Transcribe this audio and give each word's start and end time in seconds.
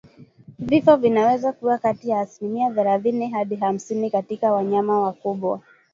Vifo 0.59 0.95
vinaweza 0.97 1.51
kuwa 1.53 1.77
kati 1.77 2.09
ya 2.09 2.19
asilimia 2.19 2.71
thelathini 2.73 3.29
hadi 3.29 3.55
hamsini 3.55 4.11
katika 4.11 4.51
wanyama 4.53 4.99
wakubwa 5.01 5.61